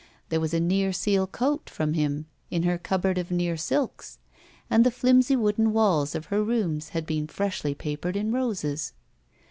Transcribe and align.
There 0.29 0.39
was 0.39 0.51
a 0.51 0.59
near 0.59 0.91
seal 0.91 1.27
coat 1.27 1.69
from 1.69 1.93
him 1.93 2.25
in 2.49 2.63
her 2.63 2.79
cupboard 2.79 3.19
of 3.19 3.29
near 3.29 3.55
silks, 3.55 4.17
and 4.67 4.83
the 4.83 4.89
flimsy 4.89 5.35
wooden 5.35 5.73
walls 5.73 6.15
of 6.15 6.25
her 6.33 6.43
rooms 6.43 6.89
had 6.89 7.05
beer^ 7.05 7.29
freshly 7.29 7.75
papered 7.75 8.15
in 8.17 8.31
roses. 8.31 8.93